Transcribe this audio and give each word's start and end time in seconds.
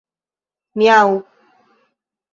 miaŭ 0.79 1.03